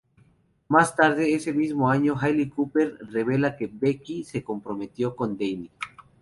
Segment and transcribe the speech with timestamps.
[0.67, 5.69] Más tarde ese mismo año Hayley Cropper revela que Becky se comprometió con Danny.